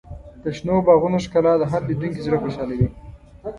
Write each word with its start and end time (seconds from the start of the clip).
د 0.43 0.45
شنو 0.57 0.75
باغونو 0.87 1.17
ښکلا 1.25 1.53
د 1.59 1.63
هر 1.71 1.81
لیدونکي 1.89 2.19
زړه 2.25 2.37
خوشحالوي. 2.43 2.87